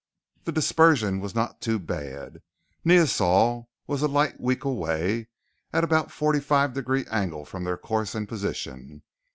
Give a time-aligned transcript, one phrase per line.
[0.45, 2.41] The dispersion was not too bad.
[2.83, 5.27] Neosol was a light week away,
[5.71, 9.03] at about a forty five degree angle from their course and position.